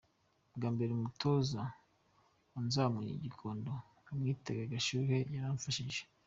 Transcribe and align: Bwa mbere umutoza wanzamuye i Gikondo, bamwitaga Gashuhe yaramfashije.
Bwa 0.55 0.69
mbere 0.75 0.89
umutoza 0.93 1.61
wanzamuye 2.51 3.11
i 3.13 3.21
Gikondo, 3.23 3.71
bamwitaga 4.05 4.63
Gashuhe 4.73 5.17
yaramfashije. 5.35 6.01